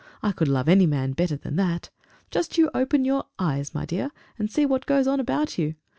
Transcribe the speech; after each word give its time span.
I 0.23 0.31
could 0.31 0.47
love 0.47 0.67
any 0.67 0.87
man 0.87 1.11
better 1.11 1.37
than 1.37 1.57
that! 1.57 1.91
Just 2.31 2.57
you 2.57 2.71
open 2.73 3.05
your 3.05 3.25
eyes, 3.37 3.75
my 3.75 3.85
dear, 3.85 4.09
and 4.39 4.49
see 4.49 4.65
what 4.65 4.87
goes 4.87 5.05
on 5.05 5.19
about 5.19 5.59
you. 5.59 5.75